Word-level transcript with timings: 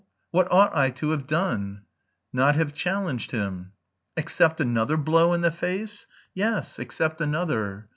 "What 0.31 0.51
ought 0.51 0.75
I 0.75 0.89
to 0.89 1.11
have 1.11 1.27
done?" 1.27 1.83
"Not 2.33 2.55
have 2.55 2.73
challenged 2.73 3.29
him." 3.29 3.73
"Accept 4.17 4.59
another 4.59 4.97
blow 4.97 5.31
in 5.33 5.41
the 5.41 5.51
face?" 5.51 6.07
"Yes, 6.33 6.79
accept 6.79 7.21
another." 7.21 7.87